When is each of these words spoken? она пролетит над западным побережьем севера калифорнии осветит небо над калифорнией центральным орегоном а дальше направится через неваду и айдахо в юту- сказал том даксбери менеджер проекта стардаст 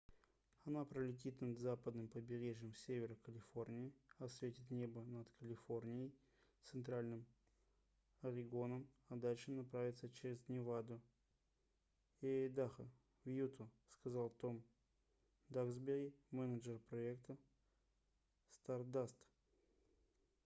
она 0.65 0.83
пролетит 0.83 1.39
над 1.41 1.59
западным 1.59 2.07
побережьем 2.07 2.73
севера 2.73 3.13
калифорнии 3.17 3.93
осветит 4.17 4.71
небо 4.71 5.03
над 5.05 5.29
калифорнией 5.37 6.11
центральным 6.63 7.23
орегоном 8.23 8.87
а 9.09 9.15
дальше 9.17 9.51
направится 9.51 10.09
через 10.09 10.39
неваду 10.47 10.99
и 12.21 12.25
айдахо 12.25 12.89
в 13.25 13.29
юту- 13.29 13.69
сказал 13.99 14.31
том 14.31 14.63
даксбери 15.49 16.15
менеджер 16.31 16.79
проекта 16.89 17.37
стардаст 18.49 19.19